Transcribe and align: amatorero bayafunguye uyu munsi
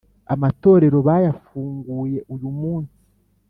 amatorero 0.33 0.97
bayafunguye 1.07 2.17
uyu 2.33 2.49
munsi 2.59 2.97